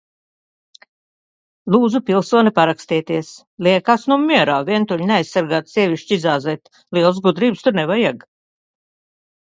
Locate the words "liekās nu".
3.67-4.17